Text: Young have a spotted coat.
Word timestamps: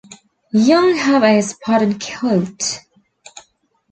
Young 0.51 0.95
have 0.95 1.21
a 1.21 1.39
spotted 1.43 2.01
coat. 2.01 2.79